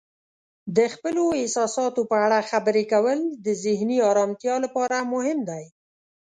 د 0.77 0.79
خپلو 0.93 1.23
احساساتو 1.41 2.01
په 2.11 2.15
اړه 2.25 2.47
خبرې 2.49 2.83
کول 2.93 3.19
د 3.45 3.47
ذهني 3.63 3.97
آرامتیا 4.11 4.55
لپاره 4.65 4.97
مهم 5.13 5.39
دی. 5.49 5.63